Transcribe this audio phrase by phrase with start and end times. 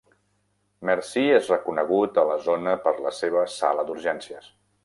[0.89, 4.53] Mercy és reconegut a la zona per la seva sala d'urgències.